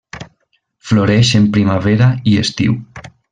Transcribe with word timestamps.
Floreix 0.91 1.33
en 1.41 1.45
primavera 1.59 2.09
i 2.33 2.35
estiu. 2.47 2.81